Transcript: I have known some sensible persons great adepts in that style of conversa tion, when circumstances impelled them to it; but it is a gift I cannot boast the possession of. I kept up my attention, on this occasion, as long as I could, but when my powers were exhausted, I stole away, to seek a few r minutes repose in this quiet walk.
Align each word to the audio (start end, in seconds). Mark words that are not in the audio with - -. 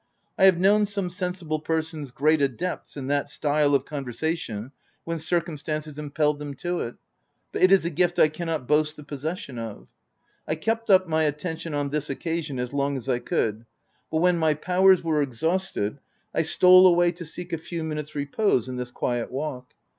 I 0.35 0.45
have 0.45 0.57
known 0.59 0.87
some 0.87 1.11
sensible 1.11 1.59
persons 1.59 2.09
great 2.09 2.41
adepts 2.41 2.97
in 2.97 3.05
that 3.05 3.29
style 3.29 3.75
of 3.75 3.85
conversa 3.85 4.35
tion, 4.35 4.71
when 5.03 5.19
circumstances 5.19 5.99
impelled 5.99 6.39
them 6.39 6.55
to 6.55 6.79
it; 6.79 6.95
but 7.51 7.61
it 7.61 7.71
is 7.71 7.85
a 7.85 7.91
gift 7.91 8.17
I 8.17 8.27
cannot 8.27 8.67
boast 8.67 8.97
the 8.97 9.03
possession 9.03 9.59
of. 9.59 9.85
I 10.47 10.55
kept 10.55 10.89
up 10.89 11.07
my 11.07 11.25
attention, 11.25 11.75
on 11.75 11.91
this 11.91 12.09
occasion, 12.09 12.57
as 12.57 12.73
long 12.73 12.97
as 12.97 13.07
I 13.07 13.19
could, 13.19 13.63
but 14.09 14.21
when 14.21 14.39
my 14.39 14.55
powers 14.55 15.03
were 15.03 15.21
exhausted, 15.21 15.99
I 16.33 16.41
stole 16.41 16.87
away, 16.87 17.11
to 17.11 17.23
seek 17.23 17.53
a 17.53 17.59
few 17.59 17.81
r 17.81 17.85
minutes 17.85 18.15
repose 18.15 18.67
in 18.67 18.77
this 18.77 18.89
quiet 18.89 19.31
walk. 19.31 19.75